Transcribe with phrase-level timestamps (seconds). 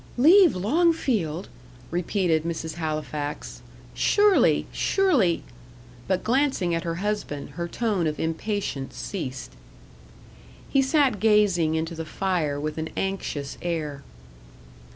[0.17, 1.47] "Leave Longfield!"
[1.91, 2.73] repeated Mrs.
[2.73, 3.61] Halifax;
[3.93, 5.43] "surely surely"
[6.07, 9.51] But glancing at her husband, her tone of impatience ceased.
[10.71, 14.01] He sat gazing into the fire with an anxious air.